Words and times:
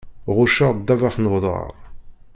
Ɣucceɣ 0.35 0.69
ddabex 0.73 1.15
n 1.19 1.29
uḍaṛ. 1.35 1.69